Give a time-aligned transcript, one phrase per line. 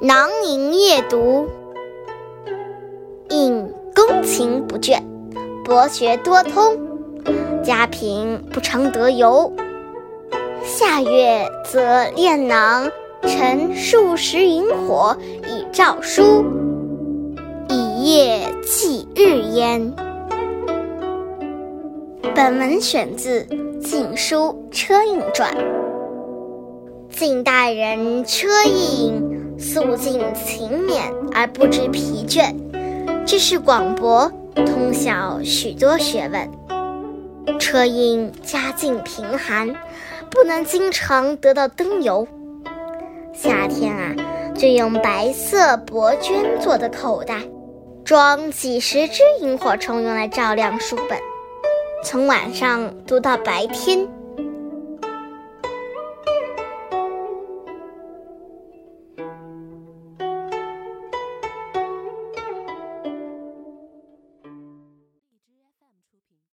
[0.00, 1.48] 囊萤夜读，
[3.30, 5.02] 应恭勤不倦，
[5.64, 6.78] 博学多通，
[7.64, 9.52] 家贫不常得游。
[10.62, 12.88] 夏月则炼囊，
[13.22, 15.16] 盛数十萤火
[15.48, 16.44] 以照书，
[17.68, 19.92] 以夜寄日焉。
[22.36, 23.42] 本文选自
[23.80, 25.52] 《晋书·车胤传》。
[27.10, 32.54] 晋代人车胤素尽勤勉而不知疲倦。
[33.26, 36.58] 知识广博通晓许多学问。
[37.58, 39.74] 车胤家境贫寒
[40.30, 42.26] 不能经常得到灯油。
[43.32, 44.14] 夏天啊
[44.54, 47.36] 就用白色薄绢做的口袋
[48.04, 51.18] 装几十只萤火虫用来照亮书本。
[52.04, 54.08] 从晚上读到白天。